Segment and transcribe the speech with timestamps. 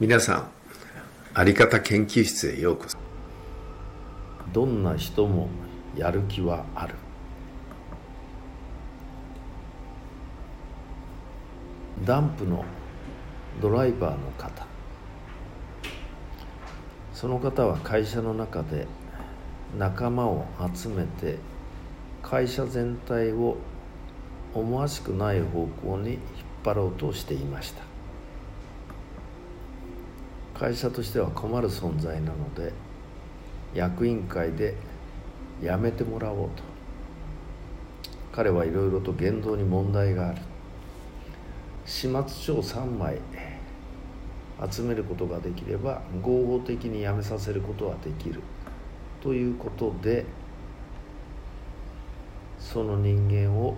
[0.00, 0.50] 皆さん
[1.34, 2.98] あり方研究室へようこそ。
[4.52, 5.48] どんな人も
[5.96, 6.94] やる気はある。
[12.04, 12.64] ダンプの
[13.60, 14.66] ドライバーの方。
[17.12, 18.86] その方は会社の中で
[19.76, 21.38] 仲間を集めて
[22.22, 23.56] 会社全体を
[24.54, 26.20] 思わしくない方向に引っ
[26.64, 27.87] 張ろうとしていました。
[30.58, 32.72] 会社としては困る存在なので
[33.74, 34.74] 役員会で
[35.62, 36.62] 辞めてもらおうと。
[38.32, 40.38] 彼はいろいろと言動に問題がある。
[41.86, 43.18] 始末書を3枚
[44.70, 48.42] 集めることができれば合法的に辞めさせることはできる。
[49.20, 50.24] ということで
[52.58, 53.76] その人間を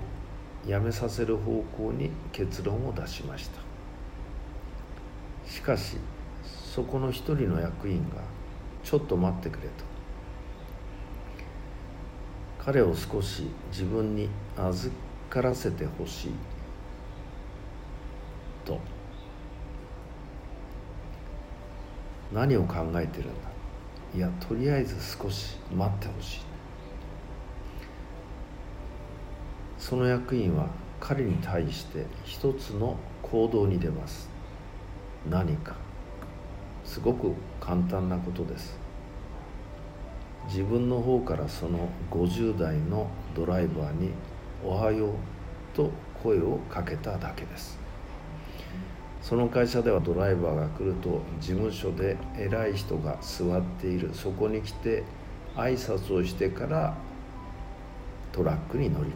[0.67, 3.61] 辞めさせる方向に結論を出しました。
[5.47, 5.97] しかし
[6.81, 8.23] そこの一人の役員が
[8.83, 9.85] 「ちょっと待ってくれ」と。
[12.59, 14.95] 彼を少し自分に預
[15.29, 16.33] からせてほしい
[18.65, 18.79] と。
[22.33, 23.51] 何を考えてるんだ。
[24.15, 26.41] いやとりあえず少し待ってほしい。
[29.77, 30.67] その役員は
[30.99, 34.31] 彼に対して一つの行動に出ます。
[35.29, 35.90] 何か。
[36.91, 38.77] すごく簡単なことです。
[40.49, 44.11] 自分の方からその50代のドライバーに
[44.67, 45.13] 「おはよう」
[45.73, 45.89] と
[46.21, 47.79] 声をかけただけです。
[49.23, 54.11] その会社ではドライバーが来ると事務所で偉い人が座っている。
[54.13, 55.05] そこに来て
[55.55, 56.97] 挨拶をしてから
[58.33, 59.15] トラックに乗り込む。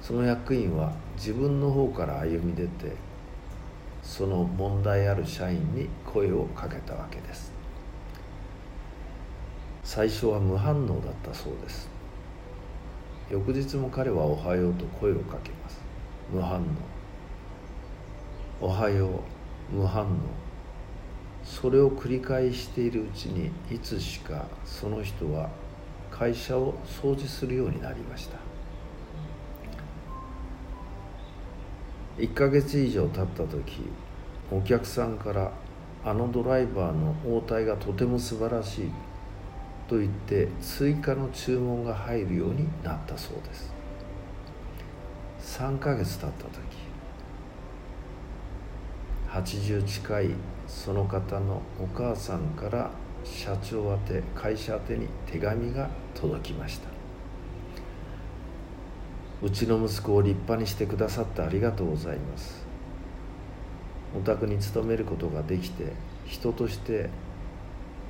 [0.00, 2.92] その役員は自分の方から歩み出て
[4.06, 7.52] その問題ある社員に声をかけたわけです。
[9.82, 11.90] 最初は無反応だったそうです。
[13.28, 15.80] 翌日も彼は「おはよう」と声をかけます。
[16.32, 16.64] 無反応
[18.64, 19.10] 「おはよう」
[19.76, 20.06] 無反応。
[21.42, 25.50] それを繰り返しているうちにいつしかその人は
[26.10, 28.38] 会社を掃除するようになりました。
[32.18, 33.82] 1ヶ月以上経った時
[34.50, 35.52] お客さんから
[36.04, 38.90] 「あのドライバーの応対がとても素晴らしい」
[39.88, 43.72] と言って追加の注文が入るようになったそうです。
[45.40, 46.56] 3ヶ月経った時
[49.28, 50.30] 80近い
[50.66, 52.90] その方のお母さんから
[53.22, 56.95] 社長宛て会社宛てに手紙が届きました。
[59.42, 62.64] うちの息子を立派にしてくださってありがとうございます。
[64.16, 65.92] お宅に勤めることができて
[66.24, 67.10] 人として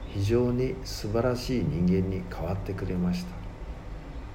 [0.07, 3.35] 非常に素晴らしい人間に変わってくれました。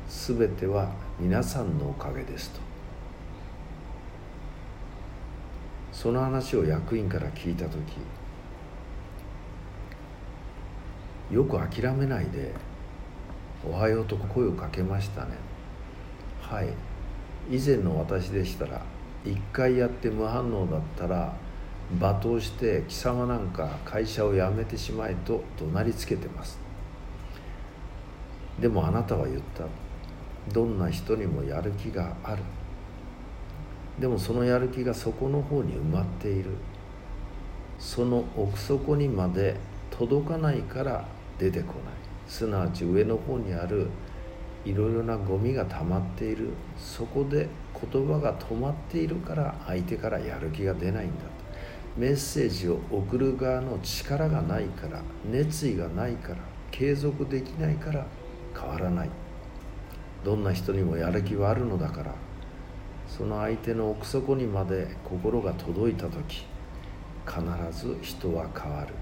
[0.09, 2.59] 全ては皆さんのおかげですと。
[5.93, 7.77] その話を役員から聞いた時
[11.31, 12.53] よく諦めないで
[13.65, 15.50] 「おはよう」と声をかけましたね。
[16.51, 16.67] はい。
[17.49, 18.81] 以前の私でしたら
[19.23, 21.33] 一回やって無反応だったら
[21.97, 26.59] 罵倒して貴様なんか会社を辞めてしまえと怒鳴りつけてます。
[28.59, 29.63] でもあなたは言った。
[30.53, 32.43] どんな人にもやる気がある。
[33.97, 36.49] でもそのやる気が底の方に埋まっている。
[37.79, 39.55] その奥底にまで
[39.89, 41.05] 届かないから
[41.39, 41.75] 出てこない。
[42.27, 43.87] すなわち上の方にある
[44.65, 46.49] いろいろなゴミが溜まっている。
[46.77, 47.47] そこで
[47.91, 51.13] 言葉が止まっているから相手からやる気が出ないんだ
[51.97, 56.37] メッセージを送る側の力がないから熱意がないから
[56.69, 58.05] 継続できないから
[58.57, 59.09] 変わらない。
[60.23, 62.13] どんな人にもやる気はあるのだから。
[63.07, 66.45] その相手の奥底にまで心が届いた時
[67.25, 67.41] 必
[67.71, 68.93] ず人は変わる。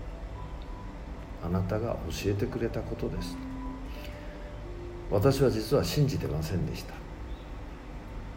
[1.44, 3.49] あなたが教えてくれたことです。
[5.12, 6.94] 私は実は信じてませんでした。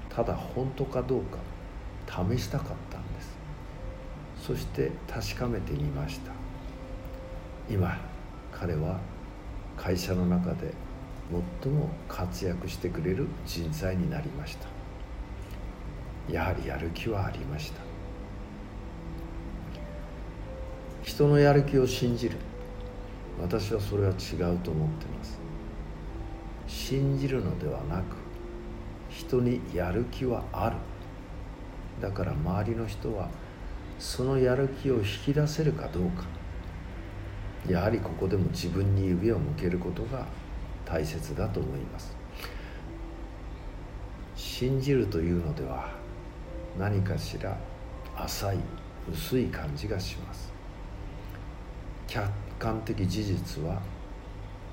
[0.09, 1.39] ただ本当かどうか
[2.07, 3.37] 試したかったんです。
[4.41, 6.33] そして確かめてみました。
[7.71, 7.99] 今
[8.53, 8.99] 彼は
[9.77, 10.75] 会社の中で
[11.63, 16.33] 最も活躍してくれる人材になりました。
[16.33, 17.81] やはりやる気はありました。
[21.03, 22.37] 人のやる気を信じる。
[23.41, 25.39] 私はそれは違うと思ってます。
[26.67, 28.17] 信じるのではなく
[29.09, 30.77] 人にやる気はある。
[32.01, 33.29] だから周りの人は
[33.99, 36.25] そのやる気を引き出せるかどうか。
[37.69, 40.27] やはりここでも自分に指を向けることが
[40.85, 42.17] 大切だと思います。
[44.35, 45.91] 信じるというのでは
[46.79, 47.57] 何かしら
[48.17, 48.59] 浅い
[49.13, 50.53] 薄い感じがします。
[52.09, 53.81] 客観的事実は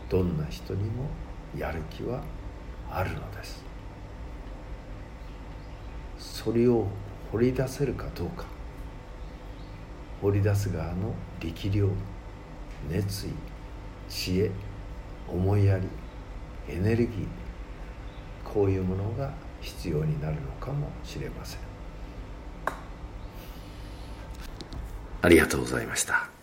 [0.09, 1.09] どんな人にも
[1.57, 2.22] やる気は
[2.90, 3.63] あるのです。
[6.18, 6.88] それを
[7.31, 8.46] 掘り出せるかどうか。
[10.22, 11.90] 掘り出す側の力量
[12.90, 13.30] 熱意
[14.10, 14.51] 知恵
[15.28, 15.88] 思いやり
[16.68, 17.28] エネルギー
[18.44, 19.31] こういうものが
[19.62, 21.60] 必要になるのかもしれません。
[25.22, 26.38] ありがとうございました。